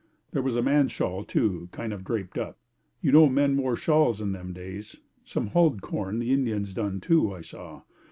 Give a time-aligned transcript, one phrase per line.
[0.31, 2.57] There was a man's shawl, too, kind of draped up.
[3.01, 7.35] You know men wore shawls in them days; some hulled corn the Indians done, too,
[7.35, 7.83] I saw.